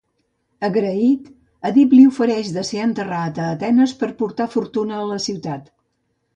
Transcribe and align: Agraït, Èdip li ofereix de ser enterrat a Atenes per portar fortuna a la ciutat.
Agraït, 0.67 1.27
Èdip 1.71 1.93
li 1.99 2.07
ofereix 2.13 2.49
de 2.57 2.65
ser 2.71 2.81
enterrat 2.87 3.39
a 3.45 3.53
Atenes 3.59 3.95
per 4.03 4.13
portar 4.25 4.51
fortuna 4.59 4.99
a 5.03 5.07
la 5.15 5.23
ciutat. 5.31 5.75